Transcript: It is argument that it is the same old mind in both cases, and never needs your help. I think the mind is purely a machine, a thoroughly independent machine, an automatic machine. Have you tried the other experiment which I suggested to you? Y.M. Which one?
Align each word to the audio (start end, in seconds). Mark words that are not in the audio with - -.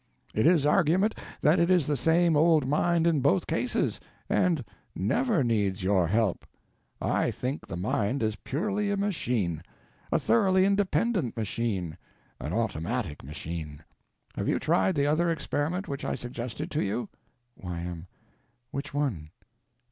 It 0.33 0.47
is 0.47 0.65
argument 0.65 1.13
that 1.41 1.59
it 1.59 1.69
is 1.69 1.85
the 1.85 1.95
same 1.95 2.35
old 2.35 2.67
mind 2.67 3.05
in 3.05 3.19
both 3.21 3.45
cases, 3.45 3.99
and 4.31 4.65
never 4.95 5.43
needs 5.43 5.83
your 5.83 6.07
help. 6.07 6.43
I 6.99 7.29
think 7.29 7.67
the 7.67 7.77
mind 7.77 8.23
is 8.23 8.35
purely 8.37 8.89
a 8.89 8.97
machine, 8.97 9.61
a 10.11 10.17
thoroughly 10.17 10.65
independent 10.65 11.37
machine, 11.37 11.99
an 12.39 12.51
automatic 12.51 13.23
machine. 13.23 13.83
Have 14.35 14.47
you 14.47 14.57
tried 14.57 14.95
the 14.95 15.05
other 15.05 15.29
experiment 15.29 15.87
which 15.87 16.03
I 16.03 16.15
suggested 16.15 16.71
to 16.71 16.81
you? 16.81 17.07
Y.M. 17.57 18.07
Which 18.71 18.95
one? 18.95 19.29